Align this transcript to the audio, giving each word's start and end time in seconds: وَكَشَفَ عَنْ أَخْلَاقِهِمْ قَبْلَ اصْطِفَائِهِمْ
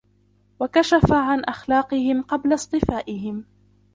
وَكَشَفَ 0.59 1.11
عَنْ 1.13 1.39
أَخْلَاقِهِمْ 1.45 2.21
قَبْلَ 2.21 2.53
اصْطِفَائِهِمْ 2.53 3.45